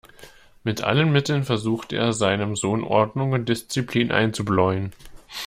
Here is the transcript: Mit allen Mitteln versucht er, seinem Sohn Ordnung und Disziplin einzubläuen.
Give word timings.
Mit 0.63 0.83
allen 0.83 1.11
Mitteln 1.11 1.43
versucht 1.43 1.93
er, 1.93 2.11
seinem 2.11 2.55
Sohn 2.55 2.83
Ordnung 2.83 3.33
und 3.33 3.47
Disziplin 3.47 4.11
einzubläuen. 4.11 4.93